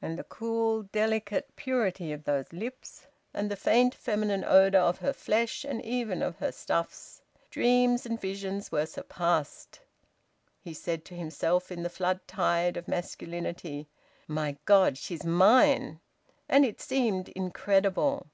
And 0.00 0.16
the 0.16 0.22
cool, 0.22 0.84
delicate 0.84 1.56
purity 1.56 2.12
of 2.12 2.22
those 2.22 2.52
lips! 2.52 3.08
And 3.34 3.50
the 3.50 3.56
faint 3.56 3.92
feminine 3.92 4.44
odour 4.44 4.80
of 4.80 4.98
her 4.98 5.12
flesh 5.12 5.64
and 5.64 5.84
even 5.84 6.22
of 6.22 6.36
her 6.36 6.52
stuffs! 6.52 7.22
Dreams 7.50 8.06
and 8.06 8.20
visions 8.20 8.70
were 8.70 8.86
surpassed. 8.86 9.80
He 10.60 10.74
said 10.74 11.04
to 11.06 11.16
himself, 11.16 11.72
in 11.72 11.82
the 11.82 11.90
flood 11.90 12.20
tide 12.28 12.76
of 12.76 12.86
masculinity 12.86 13.88
"My 14.28 14.58
God! 14.64 14.96
She's 14.96 15.24
mine." 15.24 15.98
And 16.48 16.64
it 16.64 16.80
seemed 16.80 17.30
incredible. 17.30 18.28